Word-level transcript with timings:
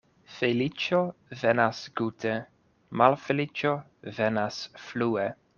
Feliĉo 0.35 1.01
venas 1.41 1.83
gute, 2.01 2.33
malfeliĉo 3.03 3.77
venas 4.21 4.63
flue. 4.89 5.33